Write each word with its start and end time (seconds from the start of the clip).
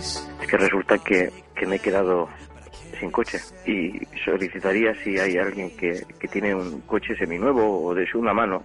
Es 0.00 0.46
que 0.48 0.56
resulta 0.56 0.98
que, 0.98 1.30
que 1.54 1.66
me 1.66 1.76
he 1.76 1.78
quedado 1.78 2.28
sin 2.98 3.10
coche 3.10 3.38
y 3.66 4.00
solicitaría 4.24 4.94
si 5.02 5.18
hay 5.18 5.36
alguien 5.36 5.76
que, 5.76 6.04
que 6.18 6.28
tiene 6.28 6.54
un 6.54 6.80
coche 6.82 7.14
seminuevo 7.16 7.84
o 7.84 7.94
de 7.94 8.06
segunda 8.06 8.32
mano 8.32 8.62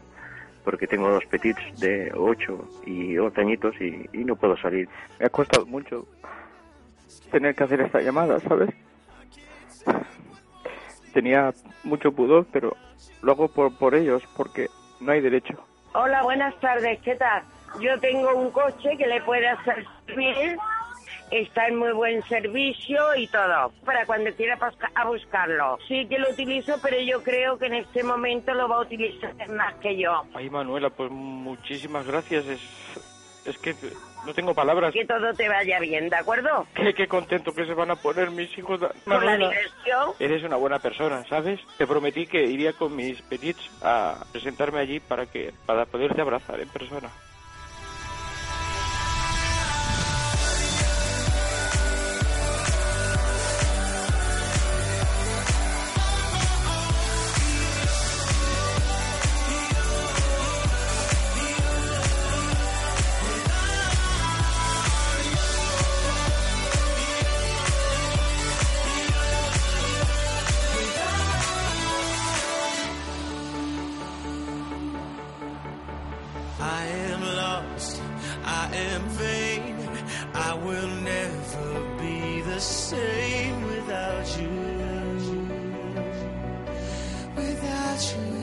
porque 0.65 0.87
tengo 0.87 1.09
dos 1.09 1.23
petits 1.25 1.61
de 1.79 2.11
8 2.13 2.69
y 2.87 3.17
11 3.17 3.41
añitos 3.41 3.75
y, 3.79 4.09
y 4.11 4.25
no 4.25 4.35
puedo 4.35 4.57
salir. 4.57 4.89
Me 5.19 5.27
ha 5.27 5.29
costado 5.29 5.65
mucho 5.67 6.07
tener 7.31 7.53
que 7.53 7.63
hacer 7.63 7.81
esta 7.81 8.01
llamada, 8.01 8.39
¿sabes? 8.39 8.71
Tenía 11.13 11.53
mucho 11.83 12.11
pudor, 12.11 12.47
pero 12.51 12.75
lo 13.21 13.31
hago 13.31 13.47
por, 13.47 13.77
por 13.77 13.93
ellos, 13.93 14.23
porque 14.35 14.67
no 14.99 15.11
hay 15.11 15.21
derecho. 15.21 15.53
Hola, 15.93 16.23
buenas 16.23 16.59
tardes, 16.59 16.99
¿qué 17.01 17.15
tal? 17.15 17.43
Yo 17.79 17.97
tengo 17.99 18.33
un 18.35 18.49
coche 18.51 18.97
que 18.97 19.05
le 19.05 19.21
puede 19.21 19.47
hacer 19.47 19.85
servir, 20.07 20.57
está 21.31 21.67
en 21.67 21.77
muy 21.77 21.91
buen 21.93 22.23
servicio 22.23 23.15
y 23.15 23.27
todo, 23.27 23.71
para 23.85 24.05
cuando 24.05 24.31
quiera 24.33 24.57
a 24.95 25.07
buscarlo. 25.07 25.77
Sí 25.87 26.05
que 26.07 26.19
lo 26.19 26.29
utilizo, 26.29 26.75
pero 26.81 26.99
yo 26.99 27.23
creo 27.23 27.57
que 27.57 27.67
en 27.67 27.75
este 27.75 28.03
momento 28.03 28.53
lo 28.53 28.67
va 28.67 28.77
a 28.77 28.81
utilizar 28.81 29.33
más 29.49 29.73
que 29.75 29.97
yo. 29.97 30.23
Ay, 30.33 30.49
Manuela, 30.49 30.89
pues 30.89 31.11
muchísimas 31.11 32.05
gracias. 32.07 32.45
Es, 32.45 32.61
es 33.45 33.57
que 33.57 33.75
no 34.25 34.33
tengo 34.33 34.53
palabras. 34.53 34.93
Que 34.93 35.05
todo 35.05 35.33
te 35.33 35.47
vaya 35.47 35.79
bien, 35.79 36.09
¿de 36.09 36.15
acuerdo? 36.15 36.65
Qué, 36.73 36.93
qué 36.93 37.07
contento 37.07 37.53
que 37.53 37.65
se 37.65 37.73
van 37.73 37.91
a 37.91 37.95
poner 37.95 38.31
mis 38.31 38.55
hijos. 38.57 38.79
Por 39.05 39.23
la 39.23 39.37
diversión. 39.37 40.11
eres 40.19 40.43
una 40.43 40.55
buena 40.55 40.79
persona, 40.79 41.23
¿sabes? 41.29 41.59
Te 41.77 41.85
prometí 41.85 42.25
que 42.25 42.43
iría 42.43 42.73
con 42.73 42.95
mis 42.95 43.21
petits 43.21 43.69
a 43.83 44.25
presentarme 44.31 44.79
allí 44.79 44.99
para 44.99 45.25
que 45.27 45.53
para 45.65 45.85
poderte 45.85 46.21
abrazar 46.21 46.59
en 46.59 46.69
persona. 46.69 47.09
I 76.67 76.85
am 77.11 77.21
lost, 77.21 78.01
I 78.43 78.75
am 78.75 79.01
vain. 79.21 79.75
I 80.33 80.53
will 80.55 80.87
never 81.13 81.69
be 82.01 82.41
the 82.41 82.59
same 82.59 83.61
without 83.67 84.27
you. 84.39 84.49
Without 87.35 88.15
you. 88.15 88.34